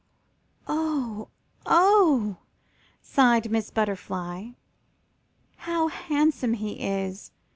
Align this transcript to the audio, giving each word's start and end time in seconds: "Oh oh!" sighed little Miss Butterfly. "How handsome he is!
"Oh 0.67 1.27
oh!" 1.63 2.37
sighed 3.03 3.43
little 3.43 3.51
Miss 3.51 3.69
Butterfly. 3.69 4.49
"How 5.57 5.89
handsome 5.89 6.53
he 6.55 6.79
is! 6.83 7.29